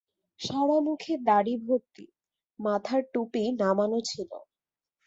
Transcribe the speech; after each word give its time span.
সারা 0.39 0.77
মুখে 0.87 1.13
দাঁড়ি 1.27 1.55
ভর্তি, 1.63 2.05
মাথার 2.59 3.01
টুপি 3.13 3.43
নামানো 3.61 3.99
ছিলো। 4.09 4.37